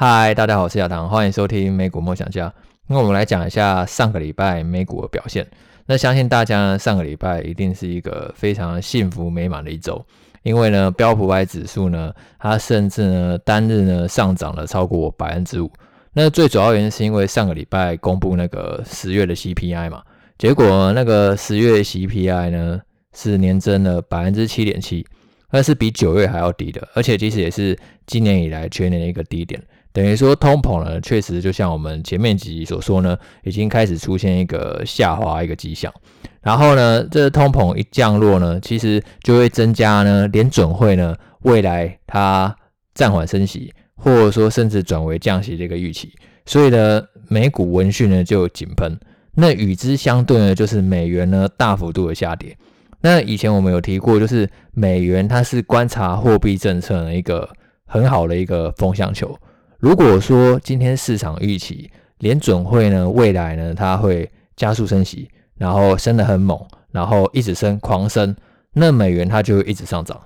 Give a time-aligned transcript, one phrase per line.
[0.00, 2.54] 嗨，大家好，我是亚堂，欢迎收听美股梦想家。
[2.86, 5.44] 那我们来讲一下上个礼拜美股的表现。
[5.86, 10.00] 那相信大家呢，上个礼拜一定是一个非常幸福美满的一周，
[10.44, 15.68] 因为呢，标普五百指数呢，它甚至呢单日呢上涨了超过百分之五。
[16.12, 20.00] 那最主要原因是因为上个礼拜公布那个十月的 CPI 嘛，
[20.38, 22.80] 结果那个十月 CPI 呢
[23.16, 25.04] 是年增了百分之七点七，
[25.50, 27.76] 那是比九月还要低的，而且其实也是
[28.06, 29.60] 今年以来全年的一个低点。
[29.98, 35.92] 等于说通膨呢，确实就像我们前面几集所说呢，已经开始出现一个下滑一个迹象。
[36.40, 42.54] 然后呢，这个通膨一降落呢，其实就会增加呢联准会呢未来它
[42.94, 46.12] 暂缓升息，或者说甚至转为降息的一个预期。
[46.46, 48.96] 所以呢，美股闻讯呢就井喷。
[49.34, 52.56] 那与之相对呢，就是美元呢大幅度的下跌。
[53.00, 57.50] 那以前我们有提过，就是美元它是观察货币政策的一个
[57.84, 59.36] 很好的一个风向球。
[59.78, 68.34] 如果说今天市场预期联准会呢未来呢它会加速升息，然后升得很猛，然后一直升狂升，
[68.72, 70.20] 那美元它就会一直上涨。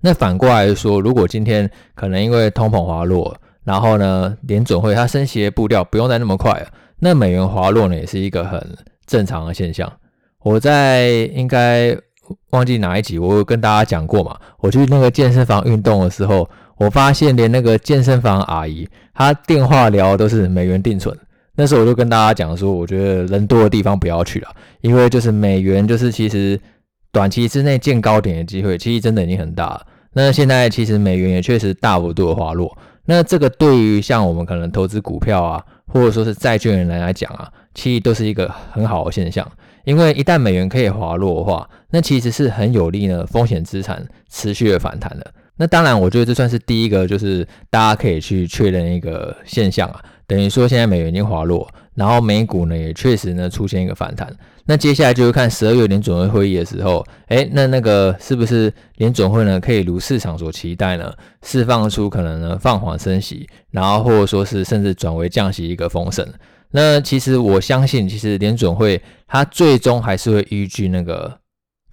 [0.00, 6.68] 那反过来说，如果今天可能因为通膨滑落，然后呢联准会它升息的步调不用再那么快了，
[6.98, 9.92] 那美元滑落呢也是一个很正常的现象。
[10.40, 11.94] 我在应该
[12.50, 16.48] 忘记哪一集我有跟大家讲过嘛，我去那个健身房运动的时候。
[16.76, 21.16] 我发现连那个健身房阿姨，她电话聊都是美元定存。
[21.54, 24.48] 那时候我就跟大家讲说，我觉得人多的地方不要去了，
[24.80, 26.60] 因为就是美元就是其实
[27.12, 29.86] 短期之内见高点的机会，其实真的已经很大了。
[30.14, 32.76] 那现在其实美元也确实大幅度的滑落。
[33.04, 39.48] 那这个对于像我们可能投资股票啊，或者说是债券人来讲啊，其实都是一个很好的现象。
[39.84, 45.32] 因为一旦美元可以滑落的话，那其实是很有利呢风险资产持续的反弹的。
[45.56, 54.28] 那当然，我觉得这算是第一个，就是大家可以去确认一个现象啊，等于说现在美元已经滑落，然后美股呢也确实呢出现一个反弹。
[54.64, 66.26] 那接下来就是看十二月联准会会议的时候，诶，那那个是不是联准会呢可以如市场所期待呢，释放出可能呢放缓升息，然后或者说是甚至转为降息一个风声。
[66.72, 71.38] 那其实我相信，其实联准会它最终还是会依据那个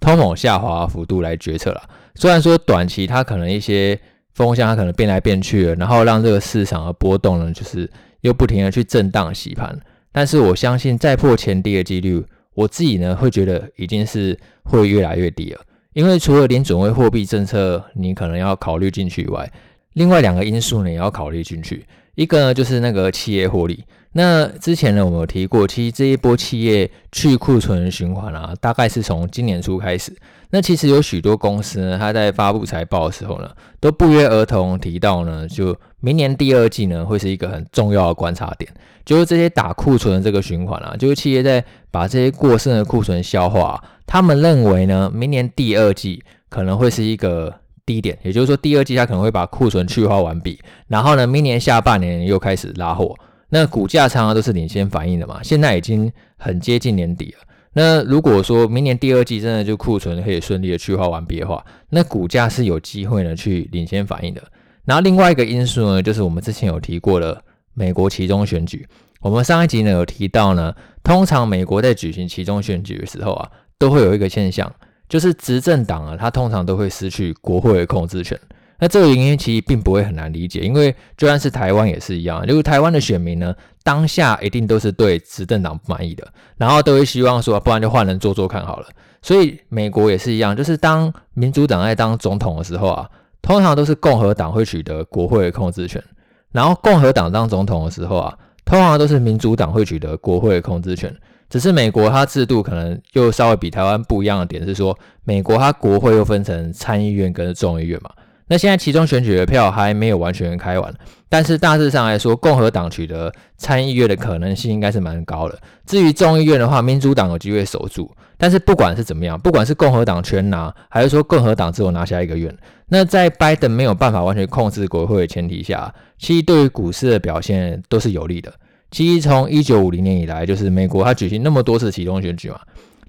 [0.02, 1.80] 通膨下滑幅度来决策了。
[2.16, 3.98] 虽然说短期它可能一些
[4.34, 7.88] 风向它可能变来变去了，然后让这个市场的波动呢，就是
[8.20, 9.78] 又不停的去震荡洗盘，
[10.10, 12.22] 但是我相信再破前低的几率，
[12.54, 15.60] 我自己呢会觉得已经是会越来越低了。
[15.94, 19.50] 因为除了联准会货币政策你可能要考虑进去以外，
[19.94, 23.84] 另外两个因素呢也要考虑进去，一个呢就是那个企业获利。
[24.12, 30.14] 那之前呢我们有提过，其实这一波企业去库存循环啊，大概是从今年初开始。
[30.50, 33.50] 那其实有许多公司呢，它在发布财报的时候呢，
[33.80, 38.70] 都不约而同提到呢，就明年第二季呢，会是一个很重要的观察点，
[39.02, 47.50] 就是这些打库存的这个循环啊，就是企业在把这些过剩的库存消化，他们认为呢，明年第二季可能会是一个
[47.86, 53.14] 低点，也就是说第二季它可能会把库存去化完毕，然后呢，明年下半年又开始拉货，
[53.54, 57.44] 那股价常常都是领先反应的嘛，现在已经很接近年底了。
[57.74, 64.42] 那如果说明年第二季真的就库存可以顺利的去化完毕的话，那股价是有机会呢去领先反应的。
[64.86, 68.88] 然后另外一个因素呢，就是我们之前有提过的美国期中选举。
[69.20, 74.74] 我们上一集呢有提到呢，通常美国在举行期中选举的时候啊，都会有一个现象，
[75.10, 78.38] 就是执政党啊，它通常都会失去国会的控制权。
[78.82, 83.54] 那这个原因其实并不会很难理解，因为就算是台湾也是一样，就是台湾的选民呢，
[83.84, 86.26] 当下一定都是对执政党不满意的，
[86.56, 88.88] 然后都会希望说，不然就换人做做看好了。
[89.22, 93.08] 所以美国也是一样，就是当民主党在当总统的时候啊，
[93.40, 96.02] 通常都是共和党会取得国会的控制权，
[96.50, 101.16] 然后共和党当总统的时候啊，通常都是民主党会取得国会的控制权。
[101.48, 108.10] 只是美国它制度可能又稍微比台湾不一样的点是说，美国它国会又分成参议院跟众议院嘛。
[108.52, 110.94] 那现在其中选举的票还没有完全开完，
[111.26, 115.58] 但是大致上来说，共和党取得参议院的可能性应该是蛮高的。
[115.86, 118.14] 至于众议院的话，民主党有机会守住。
[118.36, 122.54] 但是不管是怎么样，不管是共和党全拿，还是说共和党只有拿下一个院，
[122.88, 128.52] 那在拜登没有办法完全控制国会的前提下，其实对于股市的表现都是有利的。
[128.90, 132.60] 其实从一九五零年以来，就是美国它举行那么多次期中选举嘛，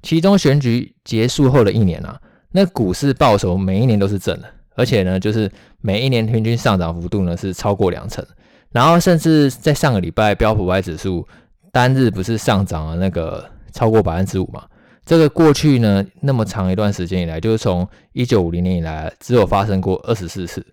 [0.02, 2.18] 其中选举结束后的一年啊，
[2.54, 4.48] 那股市报酬每一年都是正的。
[4.76, 8.26] 而且呢，就是每一年平均上涨幅度呢是超过两成，
[8.72, 11.28] 然后甚至在上个礼拜标普五百指数
[11.72, 14.64] 单日不是上涨了那个超过百分之五嘛？
[15.06, 20.66] 这个过去呢那么长一段时间以来，就是从一九五零年以来只有发生过二十四次。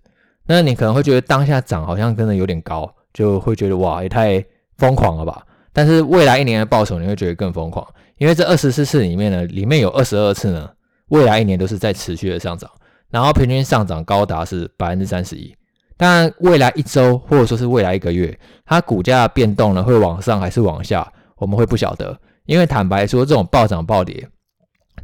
[0.47, 4.43] 那你可能会觉得当下涨好像真的有点高，就会觉得哇，也太
[4.77, 5.45] 疯狂了吧。
[5.73, 7.85] 但是未来一年的报酬你会觉得更疯狂，
[8.17, 10.69] 因为这二十四次里面呢，里面有二十二次呢，
[11.09, 12.69] 未来一年都是在持续的上涨，
[13.11, 15.53] 然后平均上涨高达是百分之三十一。
[15.97, 18.35] 当然，未来一周或者说是未来一个月，
[18.65, 22.19] 它股价变动呢会往上还是往下，我们会不晓得。
[22.45, 24.27] 因为坦白说，这种暴涨暴跌，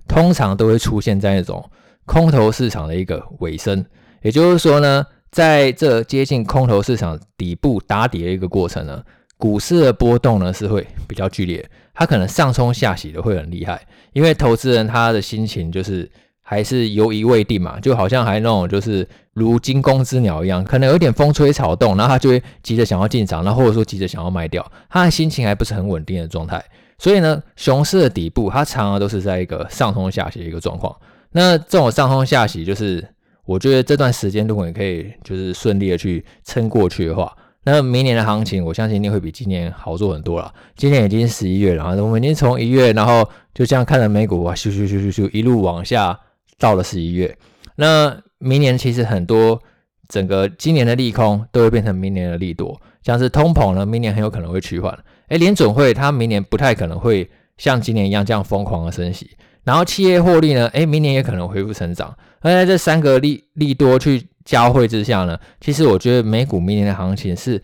[0.07, 1.63] 通常都会出现在那种
[2.05, 3.85] 空头市场的一个尾声，
[4.23, 9.03] 也就是说呢，在这接近空头市场底部打底的一个过程呢。
[9.39, 11.63] 股市的波动呢是会比较剧烈，
[11.93, 16.09] 它可能上冲下洗的会很厉害，因为投资人他的心情就是
[16.49, 26.63] 还是犹疑未定嘛，就好像还那种就是如惊弓之鸟一样，可能有点风吹草动，然后他就会急着想要进场，然后或者说急着想要卖掉，他的心情还不是很稳定的状态，
[26.97, 30.95] 所以呢，熊市的底部它常常都是在一个上冲下洗的一个状况。
[31.33, 33.05] 那这种上冲下洗，就是
[33.45, 37.29] 我觉得这段时间如果你可以就是顺利的去撑过去的话。
[37.63, 40.53] 那明年的行情，我相信一定会比今年好做很多了。
[40.77, 46.17] 今年已经十一月了，我们已经从一月，然后就这样看着美股哇，咻咻咻咻咻一路往下
[46.59, 47.37] 到了十一月。
[47.75, 49.61] 那明年其实很多
[50.07, 54.97] 整个今年的利空都会变成明年的利多，像是通膨呢，明年很有可能会趋缓。
[55.27, 59.29] 哎，联准会它明年不太可能会像今年一样这样疯狂的升息。
[59.63, 62.15] 然后企业获利呢，哎，明年也可能恢复成长。
[62.39, 64.27] 而在这三个利利多去。
[64.47, 67.61] 交汇之下呢，其实我觉得美股明年的行情是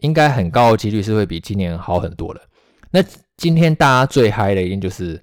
[0.00, 2.40] 应该很高的几率是会比今年好很多的。
[2.90, 3.02] 那
[3.38, 5.18] 今天大家最嗨的一定就是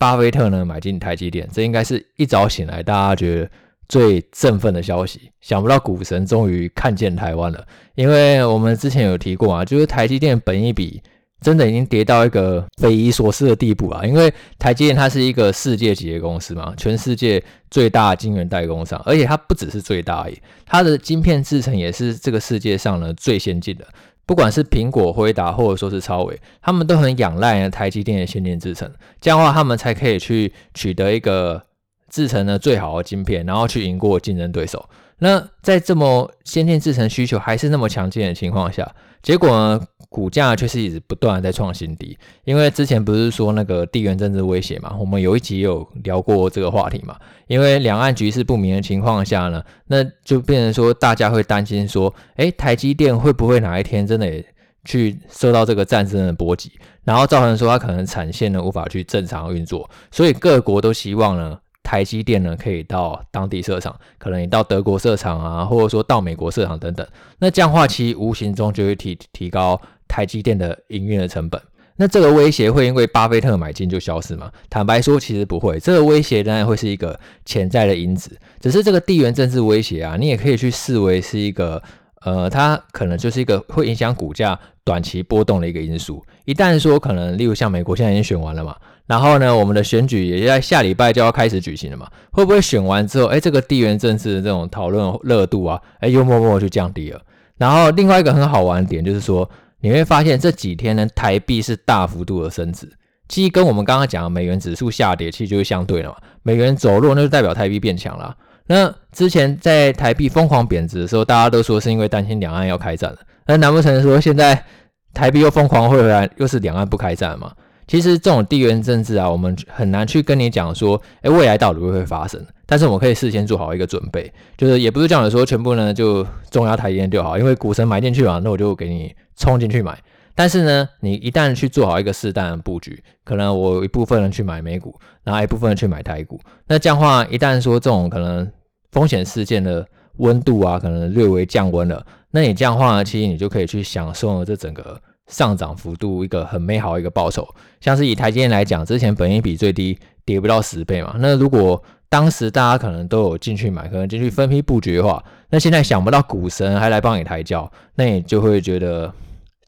[0.00, 3.50] 巴菲特呢买进台积电，这应该是一早醒来大家觉得
[3.86, 5.30] 最振奋的消息。
[5.42, 7.62] 想不到股神终于看见台湾了，
[7.94, 11.02] 因为我们之前有提过啊，就是台积电本一比。
[11.42, 14.04] 真的已经跌到一个匪夷所思的地步啊！
[14.04, 23.88] 因为台积电它是一个世界级的公司嘛，全世界最大的晶圆代工商，而且它不只是最大而已，它的晶片制程也是这个世界上呢最先进的。
[24.30, 28.88] 不管是苹果、辉达或者说是超伟，他们都很仰赖台积电的先进制程，
[29.20, 31.60] 这样的话他们才可以去取得一个
[32.08, 34.88] 制程的最好的晶片，然后去赢过竞争对手。
[35.18, 39.80] 那在这么先进制程需求还是那么强劲的情况下，结果呢？
[40.10, 47.16] 股价却是一直不断的在创新低，因为之前不是说那个地缘政治威胁嘛，我们有一集有聊过这个话题嘛。
[47.46, 54.44] 因为两岸局势不明的情况下呢，那就变成说大家会担心说，诶，台积电会不会哪一天真的也
[54.84, 56.72] 去受到这个战争的波及，
[57.04, 61.58] 然后造成说它可能产线呢无法去正常运作，所以各国都希望呢。
[61.82, 67.04] 台积电呢，可以到当地设厂，可能你到德国设厂啊，或者说到美国设厂等等。
[67.40, 69.80] 那这样的话，其无形中就会提提高
[70.10, 71.62] 台积电的营运的成本。
[71.96, 74.50] 那这个威胁会因为巴菲特买进就消失吗？
[74.68, 75.78] 坦白说，其实不会。
[75.78, 81.82] 这个威胁当然会是一个潜在的因子，只是这个地缘政治威胁啊，你也可以去视为是一个，
[82.22, 86.24] 呃，它可能就是一个会影响股价短期波动的一个因素。
[86.46, 88.74] 一旦说可能，例如像美国现在已经选完了嘛。
[89.06, 92.08] 然后呢，我们的选举也在下礼拜就要开始举行了嘛？
[92.30, 97.20] 会不会选完之后，哎，这个地缘政治的这种讨论热度啊，哎，又默默就降低了。
[97.58, 99.46] 然后另外一个很好玩的点就是说，
[99.80, 102.88] 你会发现这几天呢，台币是大幅度的升值，
[103.28, 106.16] 其实跟我们刚刚讲的美元指数下跌，其实就是相对的嘛。
[106.42, 108.36] 美元走弱，那就代表台币变强了。
[108.66, 113.18] 那之前在台币疯狂贬值的时候，大家都说是因为担心两岸要开战了。
[113.46, 114.64] 那难不成说现在
[115.12, 117.52] 台币又疯狂会回来，又是两岸不开战吗？
[117.88, 122.40] 其实这种地缘政治啊，我们很难去跟你讲说，诶，未来到底会不会发生？
[122.64, 129.98] 但是我们可以事先做好一个准备，就是也不是这样的说，全部呢就重压台积电就好，因为股神买进去嘛，那我就给你冲进去买。
[130.36, 134.94] 但是呢，你一旦去做好一个适当的布局，可能我一部分人去买美股，
[135.24, 138.48] 然后一部分人去买台股，那这样的话，一旦说这种可能
[138.92, 139.84] 风险事件的
[140.18, 145.00] 温度啊，可能略微降温了，那你这样的话呢，其实你就可以去享受这整个。
[145.26, 147.46] 上涨幅度一个很美好的一个报酬，
[147.80, 151.14] 像是以台积电来讲，之前本益比最低跌不到十倍嘛。
[151.20, 159.14] 那如果当时大家可能都有进去买，可能进去分批布局的话，那现在想不到股神还来帮你抬轿，那你就会觉得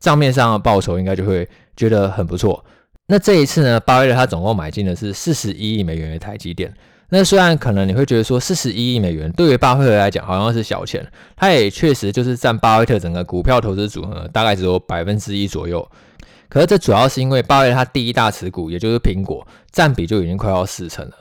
[0.02, 2.62] 账面上的报酬应该就会觉得很不错。
[3.06, 6.75] 那这一次呢，巴菲特他总共买进的是四十一亿美元的台积电。
[7.11, 11.06] 那虽然可能你会觉得说四十一亿美元对于巴菲特来讲好像是小钱，
[11.37, 15.88] 他也确实就是占巴菲特整个股票投资组合大概只有百分之一左右。
[16.49, 21.12] 可是这主要是因为巴菲特他第一大持股也就是苹果占比就已经快要四成了。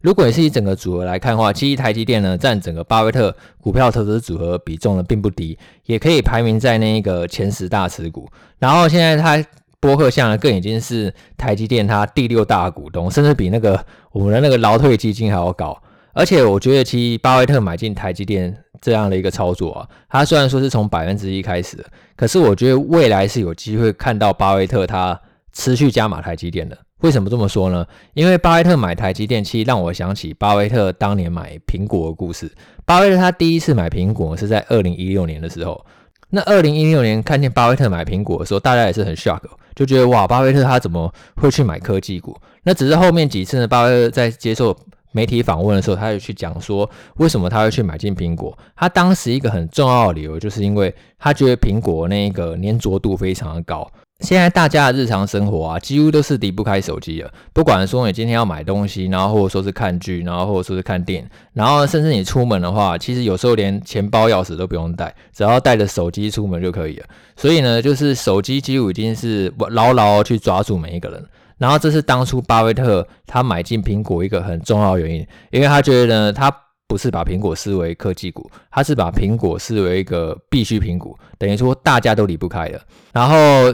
[0.00, 8.28] 如果你是以整个组合来看的话，其实台积电呢占整个巴菲特股票投资组合比重呢并不低，也可以排名在那个前十大持股。
[8.58, 9.44] 然后现在他。
[9.80, 13.78] 波克夏呢，更已经是台积电它第六大股东，甚至比那个
[14.10, 15.80] 我们的那个劳退基金还要高。
[16.12, 21.76] 而且我觉得，其实巴菲特买进台积电这样的一个操作啊，他虽然说是从百分之一开始，
[22.16, 25.20] 可是我觉得未来是有机会看到巴菲特他
[25.52, 26.76] 持续加码台积电的。
[27.00, 27.86] 为什么这么说呢？
[28.14, 32.50] 因为巴菲特买台积电，其实让我想起巴菲特当年买苹果的故事。
[32.84, 35.84] 巴菲特他第一次买苹果是在二零一六年的时候。
[36.30, 39.40] 那二零一六年看见巴菲特买苹果的时候，大家也是很 shock，
[39.74, 42.36] 就觉得哇，巴菲特他怎么会去买科技股？
[42.64, 44.76] 那只是后面几次呢，巴菲特在接受
[45.12, 48.56] 媒体访问的时候，他就去讲说，为什么他会去买进苹果。
[48.76, 53.90] 他当时一个很重要的理由，就是因为他觉得苹果那个粘着度非常的高。
[54.20, 57.32] 现在大家的日常生活啊，几乎都是离不开手机了。
[57.52, 67.06] 不管说你今天要买东西，然后或者说是看剧，然后或者说是看电影，然后甚至你出门的话，其实有时候连钱包、钥匙都不用带，只要带着手机出门就可以了。
[67.36, 71.24] 所以呢，就是手机几乎已经是牢牢去抓住每一个人。
[71.56, 76.52] 然后这是当初巴菲特他买进苹果一个很重要原因，因为他觉得呢，他
[76.88, 82.80] 不是把苹果视为科技股，他是把苹果视为一个必需品股，等于说大家都离不开了。
[83.12, 83.72] 然后。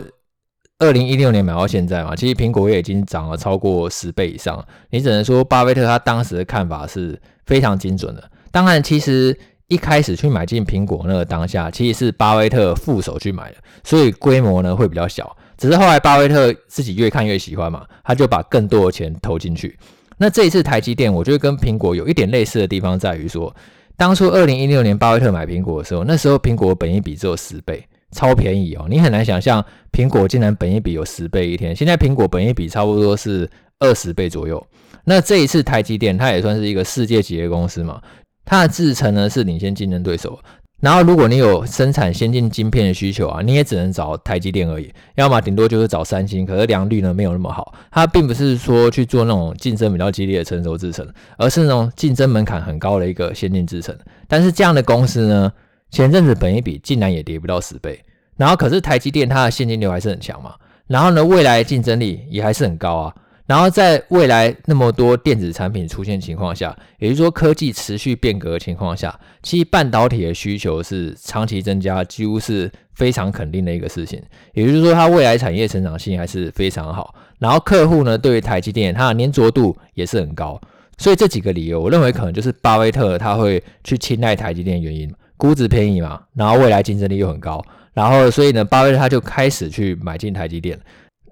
[0.81, 4.62] 二零一六年买到现在嘛，其实苹果也已经涨了超过十倍以上。
[4.90, 8.31] 你只能说巴菲特他当时的看法是非常精准的。
[8.50, 9.37] 当然，其实
[9.69, 15.37] 一开始去买进苹果那个当下，其实是巴菲特副手去买的，所以规模呢会比较小。
[15.57, 19.78] 只是后来巴菲特自己越看越喜欢嘛，他就把更多的钱投进去。
[20.19, 23.54] 那这一次台积电，我觉得跟苹果有一点类似的地方在于说，
[23.97, 27.87] 当初二零一六年巴菲特买苹果的时候，那时候苹果本益比只有十倍。
[28.14, 28.87] 超便宜哦！
[28.88, 31.75] 你很难想象苹果竟然本一比有十倍一天。
[31.76, 34.64] 现在苹果本一比差不多是二十倍左右。
[35.04, 38.00] 那这一次台积电它也算是一个世界级的公司嘛，
[38.47, 40.38] 它的制程呢是领先竞争对手。
[40.80, 46.44] 然后如果你有生产先进晶片的需求啊，你也只能找台积电而已，要么顶多就是找三星。
[46.44, 51.06] 可是良率呢没有那么好，它并不是说去做那种竞争比较激烈的成熟制程，
[51.38, 53.97] 而是那种竞争门槛很高的一个先进制程。
[54.28, 55.50] 但是这样的公司呢，
[55.94, 58.00] 前阵子本益比竟然也跌不到十倍，
[58.36, 60.56] 然后可是台积电它的现金流还是很强嘛，
[60.88, 63.14] 然后呢，未来竞争力也还是很高啊，
[63.46, 74.20] 然后在未来那么多电子产品出现情况下，也就是说科技持续变革的情况下，其实半导体的需求是长期增加，几乎是非常肯定的一个事情，
[74.52, 80.60] 也就是说它未来产业成长性还是非常好，然后客户呢对于台积电它的粘着度也是很高，
[80.98, 85.08] 所以这几个理由，我认为可能就是巴菲特他会去青睐台积电的原因。
[85.44, 90.80] 估值便宜嘛，然后未来竞争力又很高，然后所以呢，巴菲特他就开始去买进台积电。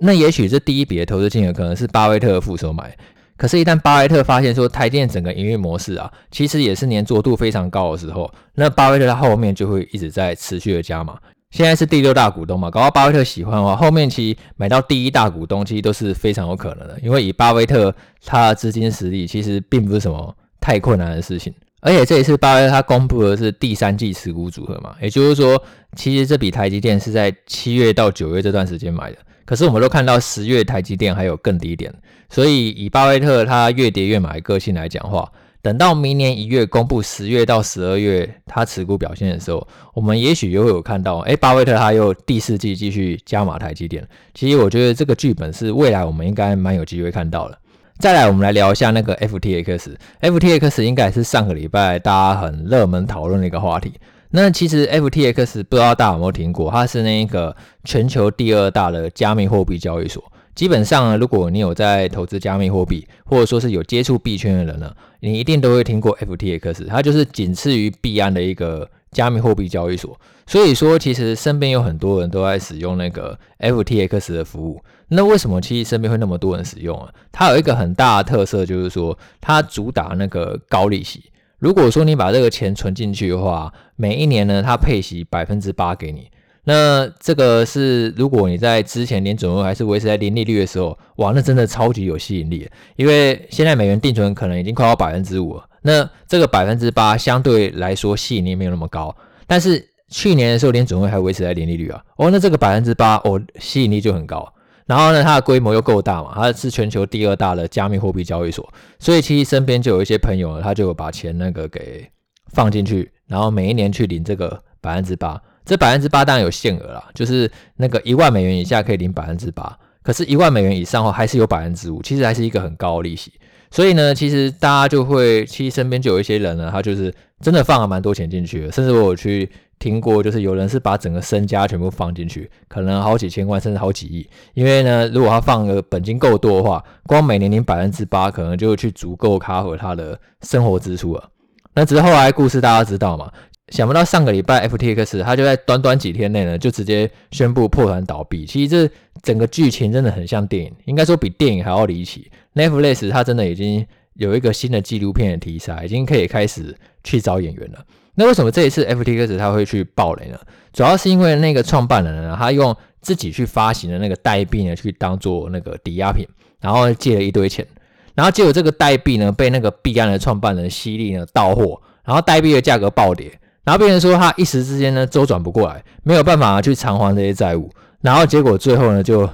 [0.01, 2.95] 那也许这第一笔的投资金额可能是巴菲特的副手买，
[3.39, 11.19] 可是，一旦巴菲特发现说台电整个营运模式啊，其实也是粘着度非常高的时候，那巴菲特他后面就会一直在持续的加码。
[11.51, 17.95] 现在是第六大股东嘛，搞到巴菲特喜欢的话，后面其实买到第一大股东其实都是非常有可能的，因为以巴菲特
[18.27, 21.51] 他的资金实力，其实并不是什么太困难的事情。
[21.83, 25.61] 而且这一次巴菲特他公布的是第三季持股组合嘛，也就是说，
[25.97, 29.19] 其实这笔台积电是在七月到九月这段时间买的。
[29.45, 31.93] 可是我们都看到十月台积电还有更低点，
[32.31, 35.29] 所以以巴菲特他越跌越买个性来讲话，
[35.61, 44.07] 等到明年一月公布十月到十二月他持股表现的时候，我们也许又会有看到，哎，巴菲特他又第四季继续加码台积电。
[44.33, 47.59] 其实我觉得这个剧本是未来我们应该蛮有机会看到的。
[48.03, 49.95] 再来，我们来聊一下那个 FTX。
[50.23, 53.93] FTX 应该也是上个礼拜大家很热门讨论的一个话题。
[54.31, 57.55] 那其实 FTX 不知道大家有没有听过，它是那个
[57.85, 60.21] 全球第二大的加密货币交易所。
[60.53, 66.89] 基本上呢，如果你有在投资加密货币，或者说是有接触币圈的人呢，你一定都会听过 FTX。
[66.89, 70.19] 它就是仅次于币安的一个加密货币交易所。
[70.45, 74.83] 所以说，其实身边有很多人都在使用那个 FTX 的服务。
[75.15, 77.09] 那为什么其实身边会那么多人使用啊？
[77.31, 81.25] 它有一个很大的特色，就是说它主打那个高利息。
[81.59, 86.29] 如果说你把这个钱存进去的话，每一年呢，它配息百分之八给你。
[86.65, 92.69] 那这个是如果你在之前联准会还是维持在零利率的时候，哇，那真的超级有吸引力。
[92.97, 99.15] 因为现在美元定存可能已经快要百分之五了，那这个百分之八相对来说吸引力没有那么高。
[99.47, 104.53] 但是去年的时候连准会还维持在零利率啊，哦，那这个百分之八哦，吸引力就很高。
[104.87, 112.09] 然后呢，它的规模又够大嘛，它是全球第二大的加密货币交易所，所以其实身边就有一些朋友，他就把钱那个给
[112.53, 115.41] 放进去，然后每一年去领这个百分之八。
[115.65, 123.33] 这百分之八当然有限额啦，就是那个一万美元以下可以领百分之八，可是，一万美元以上后还是有百分之五，其实还是一个很高的利息。
[123.71, 129.49] 所以呢，其实大家就会，其实身边就有一些人呢，他就是真的放了蛮多钱进去，甚至我去。
[129.83, 134.25] 听过，就是有人是把整个身家全部放进去，可能好几千万甚至好几亿。
[134.55, 141.29] 因为呢，如果他放的本金够多的话，光每年领百分之八，可能就去足够 cover 他的生活支出了。
[141.75, 143.29] 那只是后来故事大家知道嘛？
[143.69, 148.47] 想不到上个礼拜 FTX 他就在短短几天内呢，就直接宣布破产倒闭。
[148.47, 152.31] 其实这整个剧情真的很像电影，应该说比电影还要离奇。
[152.55, 153.85] Netflix 它真的已经
[154.15, 157.85] 有一个新的纪录片的题材，已经可以开始去找演员了。
[158.15, 160.39] 那为什么这一次 FTX 他会去爆雷呢？
[160.73, 166.27] 主要是因为那个创办人呢，他用自己去发行的那个代币呢，去当做那个抵押品，
[166.61, 167.67] 然后借了一堆钱，
[168.15, 173.33] 然后结果这个代币呢，被那个币安的创办人犀利呢盗货，然后代币的价格暴跌，
[173.65, 177.71] 然后变成说他一时之间呢周转不过来，没有办法去偿还这些债务，
[178.03, 179.27] 然后结果最后呢就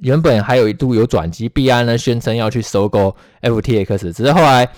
[0.00, 4.68] 原本还有一度有转机，币安呢宣称要去收购 FTX，只是后来。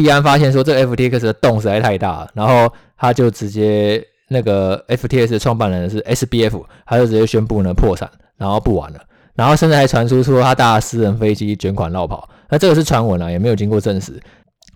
[0.00, 9.00] 币安发现说这 FTX 的洞实在太大了，然后他就直接那个 FTX 的创办人是 SBF，他就直接宣布呢破产，然后不玩了，
[9.34, 14.12] 然后甚至还传出说他搭私人飞机卷款落跑，那这个是传闻啊，也没有经过证实，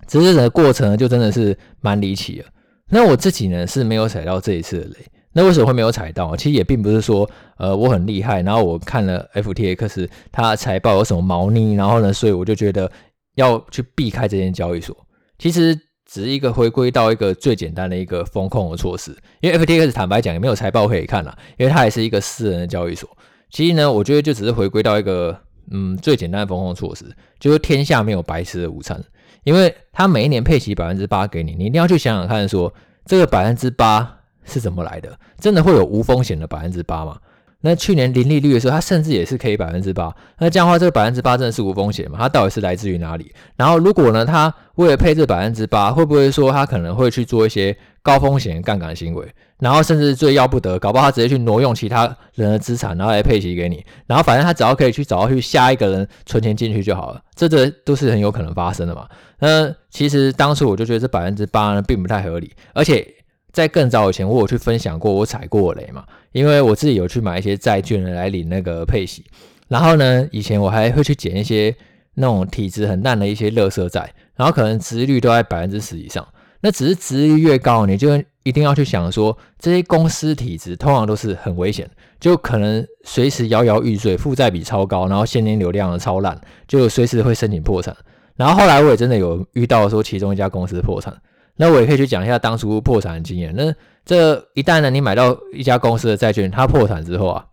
[0.09, 2.45] 只是整个过程呢就真的是蛮离奇的。
[2.91, 4.97] 那我自己呢是没有踩到这一次的雷，
[5.33, 6.37] 那为什么会没有踩到？
[6.37, 12.91] 其实也并不是说呃我很厉害，然后我看了 FTX 它财报有什么猫腻，然后呢所以我就觉得
[13.37, 14.97] 要去避开这间交易所。
[15.43, 15.75] 其实
[16.07, 23.11] 只是一个回归到一个最简单的一个风控的措施，因为 FTX 坦白讲也没有财报可以看啦，因为它也是一个私人的交易所。
[23.51, 25.37] 其实呢，我觉得就只是回归到一个
[25.73, 27.07] 嗯最简单的风控措施，
[27.41, 29.03] 就是天下没有白吃的午餐，
[29.43, 35.19] 因为它每一年配息百分之八给你，你一定要去想想看说，说这个百分之八是怎么来的？
[35.41, 37.19] 真的会有无风险的百分之八吗？
[37.63, 40.15] 那去年零利率的时候，它甚至也是可以百分之八。
[40.39, 42.19] 那这样的话，这个百分之八真的是无风险吗？
[42.21, 43.33] 它到底是来自于哪里？
[43.57, 49.27] 然后，如果呢，它为了配这百分之八，会不会说它可能会去做一些高风险杠杆行为？
[49.59, 52.05] 然后，甚至最要不得，搞不好他直接去挪用其他
[52.35, 53.85] 人的资产，然后来配息给你。
[54.07, 57.23] 然后，反正他只要可以去找到去下一个人存钱进去就好了。
[57.37, 59.07] 这这都是很有可能发生的嘛。
[59.39, 63.07] 那其实当初我就觉得这百分之八呢，并不太合理，而且。
[63.53, 69.25] 在更早以前，我有去分享过我踩过雷嘛，因为我自己有去买一些债券来领那个配息，
[69.69, 71.75] 然后呢，以前我还会去捡一些
[72.15, 76.27] 那种体质很烂的一些垃圾债，然后可能殖利率都在百分之十以上，
[76.61, 87.97] 那只是殖利率越高，你就一定要去想说，这些公司体质通常都是很危险，就可能随时摇摇欲坠，负债比超高，然后现金流量超烂，就随时会申请破产。
[88.35, 91.15] 然后后来我也真的有遇到说其中一家公司破产。
[91.57, 93.55] 那我也可以去讲一下当初破产的经验。
[93.55, 93.73] 那
[94.05, 97.47] 这一旦呢，你买到一家公司的债券，它破产之后啊，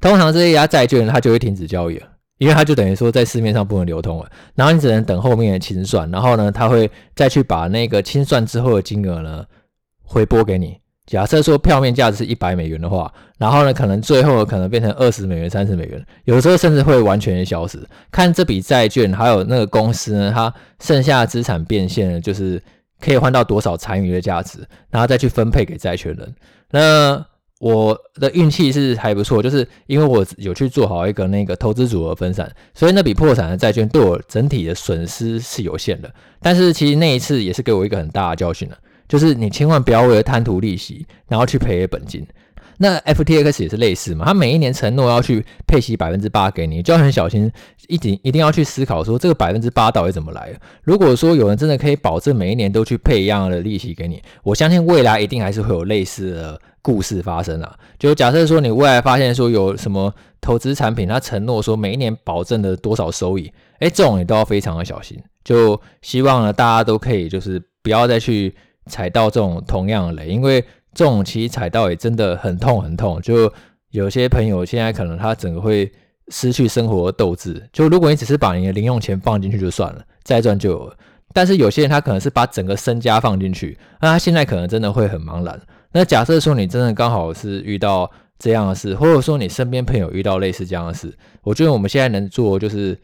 [0.00, 2.06] 通常这一家债券它就会停止交易了，
[2.38, 4.30] 因为它就等于说在市面上不能流通了。
[4.54, 9.44] 然后你只能等后面的清算，然后呢，它会再去把那个清算之后的金额呢
[10.02, 10.78] 回拨给你。
[11.04, 17.78] 假设说票面价值是一百美元的话，然后呢，可能最后可能变成二十美元、三十美元，有时候甚至会完全消失。
[18.10, 22.62] 看这笔债券还有那个公司呢，它剩下的资产变现呢，就是。
[23.00, 24.58] 可以换到多少残余的价值，
[24.90, 26.34] 然后再去分配给债权人。
[26.70, 27.24] 那
[27.58, 36.10] 我的运气是还不错，就是因为我有去做好一个那个投资组合分散，所以那笔破产的债券对我整体的损失是有限的。
[36.40, 42.26] 但是其实那一次也是给我一个很大的教训了，就是你千万不要为了贪图利息，然后去赔本金。
[42.82, 47.52] 那 FTX 也是类似嘛，他每一年承诺要去配息百分之八给你，就要很小心，
[47.88, 50.50] 一定一定要去思考说这个百分之八到底怎么来。
[50.82, 57.76] 如果说有人真的可以保证每一年都去配一样的利息给你，我相信未来一定还是会有类似的故事发生啊。
[57.98, 65.22] 就假设说你未来发现说有什么投资产品，他承诺说每一年保证的多少收益，哎，这种你都要非常的小心。
[65.44, 68.54] 就希望呢大家都可以就是不要再去
[68.86, 70.64] 踩到这种同样的雷，因为。
[70.94, 73.52] 这种其实踩到也真的很痛很痛，就
[73.90, 75.90] 有些朋友现在可能他整个会
[76.28, 77.68] 失去生活的斗志。
[77.72, 80.96] 就如果你只是把你的零用钱放进去就算了，再赚就有了。
[81.32, 85.60] 但是有些人他可能是把整个身家放进去，那他现在可能真的会很茫然。
[85.92, 92.98] 那假设说你真的刚好是遇到这样的事，或者说你身边朋友遇到类似这样的事，我觉得我们现在能做就是。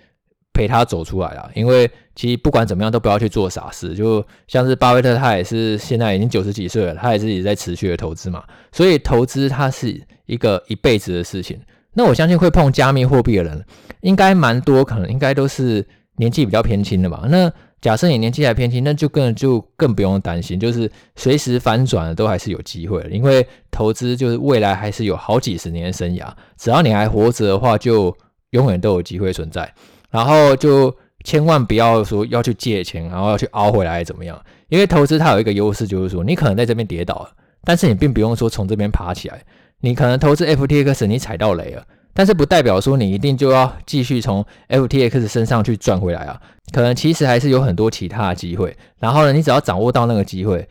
[0.56, 3.94] 陪他走出来啊，因为其实不管怎么样都不要去做傻事。
[3.94, 8.42] 就像是巴菲特，他也是现在已经九十几岁了，他也是也在持续的投资嘛。
[8.72, 11.60] 所以投资它是一个一辈子的事情。
[11.92, 13.62] 那我相信会碰加密货币的人
[14.00, 17.24] 应该蛮多，可能应该都是年纪比较偏轻的吧。
[17.28, 23.06] 那假设你年纪还偏轻，那就更就更不用担心，就是随时反转都还是有机会。
[23.10, 28.16] 因为投资就是未来还是有好几十年的生涯，只要你还活着的话，就
[28.50, 29.70] 永远都有机会存在。
[30.16, 34.40] 然后就千万不要说要去借钱，然后要去熬回来怎么样？
[34.70, 37.30] 因为投资它有一个优势，就是说你可能在这边跌倒了，
[37.64, 39.44] 但是你并不用说从这边爬起来。
[39.80, 46.40] 你可能投资 FTX，你踩到雷了，但是不代表说你一定就要继续从 FTX 身上去赚回来啊。
[46.72, 48.74] 可能其实还是有很多其他的机会。
[48.98, 50.66] 然后呢，你只要掌握到那个机会。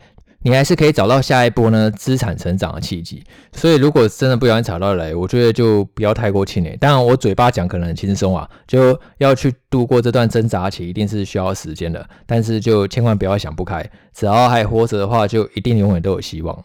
[0.46, 6.76] 你还是可以找到下一波呢资产成长的契机，所以如果真的不小心踩到雷，我觉得就不要太过气馁。
[6.76, 12.08] 当然，我嘴巴讲可能很轻松啊，就要去度过这段挣扎期，一定是需要时间的。
[12.26, 16.64] 但是就千万不要想不开，只要还活着的话，就一定永远都有希望。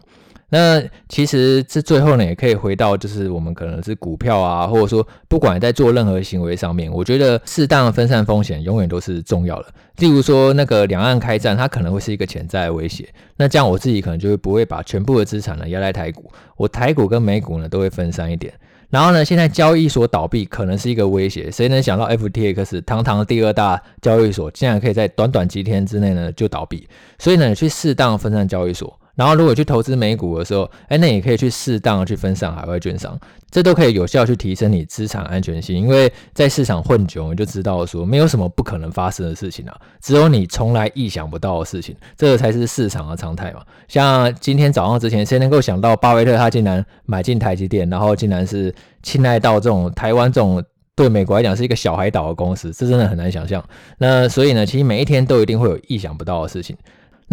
[0.53, 9.67] 那其实这最后呢，也可以回到就是我们可能是股票啊，或者说不管在做任何行为上面，我觉得适当的分散风险永远都是重要的。
[9.99, 13.07] 例如说那个两岸开战，它可能会是一个潜在的威胁。
[13.37, 18.53] 那这样我自己可能就会不会把全部的资产呢压在台股，我台股跟美股呢都会分散一点。
[18.89, 26.85] 然后呢，现在交易所倒闭可能是一个威胁，谁能想到 FTX 堂堂第二大交易所，竟然可以在短短几天之内呢就倒闭？
[27.17, 28.99] 所以呢，去适当分散交易所。
[29.21, 33.15] 然后，如果去投资美股的时候，哎，那也可以去适当的去分散海外券商，
[33.51, 35.77] 这都可以有效去提升你资产安全性。
[35.79, 43.61] 因为在市场混久，你就知道说，没有什么不可能发生的事情啊，只有你从来意想不到的事情，这个才是市场的常态嘛。
[43.87, 50.63] 像今天早上之前，谁能够想到巴菲特他竟然买进台积电，然后竟然是青睐到这种台湾这种
[50.95, 53.63] 对美国来讲是一个小海岛的公司，这真的很难想象。
[53.99, 56.75] 那所以呢，其实每一天都一定会有意想不到的事情。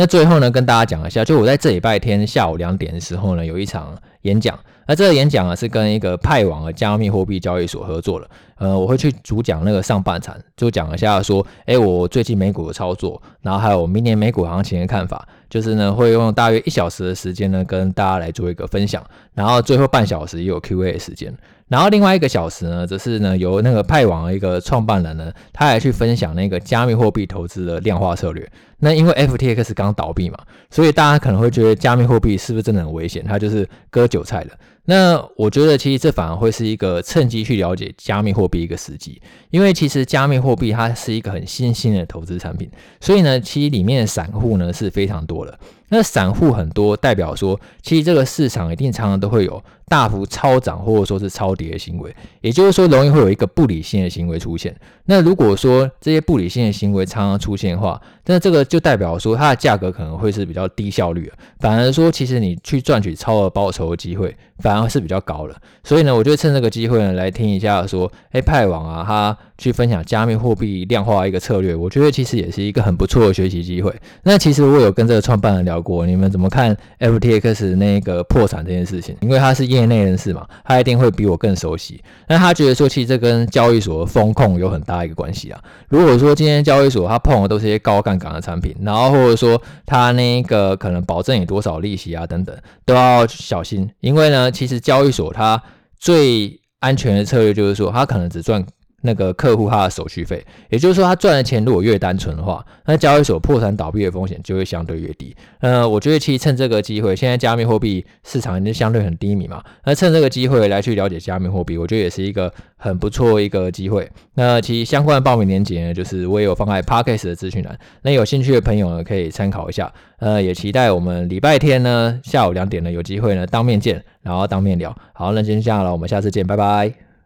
[0.01, 4.57] 那最后呢，跟大家讲一下，就我在这礼拜天下午两点的时候呢，有一场演讲。
[4.87, 8.31] 那这个演讲啊，是跟一个派网的加密货币交易所合作的。
[8.59, 15.27] 呃，我会去主讲那个上半场，就讲一下说，哎，我最近美股的操作，然后还有明年美股行情的看法。
[15.51, 19.05] 就是呢，会用大约一小时的时间呢，跟大家来做一个分享。
[19.35, 21.37] 然后最后半小时也有 Q&A 的时间。
[21.69, 28.51] 然后另外一个小时呢，则是呢由那个派网的一个创办人呢，他来去分享那个加密货币投资的量化策略。
[28.79, 30.39] 那因为 FTX 刚倒闭嘛，
[30.71, 33.25] 所以大家可能会觉得加密货币是不是真的很危险？
[33.27, 34.51] 它就是割韭菜的。
[34.91, 39.21] 那我觉得其实这反而会是一个趁机去了解加密货币一个时机，
[39.51, 45.59] 因为其实加密货币它是一个很新兴的投资产品，所以呢，其实里面的散户呢是非常多的。
[45.91, 54.75] 那散户很多，代表说，其实这个市场一定常常都会有大幅超涨或者说是超跌的行为，也就是说，容易会有一个不理性的行为出现。
[55.07, 65.55] 那如果说这些不理性的行为常常出现的话，那这个就代表说它的价格可能会是比较低效率的，反而说其实你去赚取超额报酬的机会反而然后是比较高的。
[65.83, 73.93] 所以呢，我就趁这个机会呢来听一下说，哎，派网啊，他去分享加密货币量化一个策略，我觉得其实也是一个很不错的学习机会。
[74.23, 79.17] 那其实我有跟这个创办人聊过，你们怎么看 FTX 那个破产这件事情？
[79.21, 82.01] 因为他是业内人士嘛，他一定会比我更熟悉。
[82.29, 85.61] 那他觉得说，其实这跟交易所风控有很大一个关系啊。
[85.89, 93.91] 如果说今天交易所他碰的都是些高杠杆的产品，然后或者说他那个可能保证你多少利息啊等等，都要小心。
[94.01, 95.61] 因为呢，其实交易所它
[95.99, 98.65] 最安全的策略就是说，它可能只赚。
[99.03, 105.35] 那个客户他的手续费，也就是说他赚的钱如果越单纯的话，那交易所破产倒闭的风险就会相对越低。
[105.61, 114.11] 呃，我觉得其实趁这个机会，现在加密货币市场已经相对很低迷嘛，那趁这个机会来去了解加密货币，我觉得也是一个很不错一个机会。
[114.35, 119.93] 那其实相关的报名链接呢，就是我也有放在 Podcast 的资讯栏，那有兴趣的朋友呢可以参考一下。
[120.19, 124.93] 呃，也期待我们礼拜天呢下午两点呢有机会呢当面见，然后当面聊。
[125.13, 127.08] 好，那今天这样了，我们下次见，拜拜。